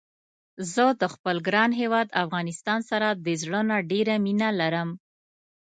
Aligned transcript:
زه 0.73 0.85
د 1.01 1.03
خپل 1.13 1.35
ګران 1.47 1.71
هيواد 1.79 2.07
افغانستان 2.23 2.79
سره 2.89 3.07
د 3.25 3.27
زړه 3.41 3.61
نه 3.69 3.77
ډيره 3.91 4.15
مينه 4.25 4.49
لرم 4.59 4.89